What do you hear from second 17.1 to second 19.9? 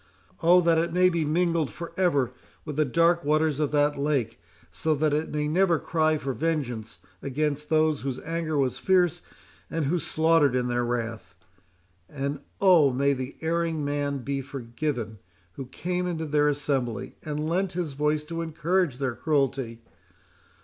and lent his voice to encourage their, cruelty!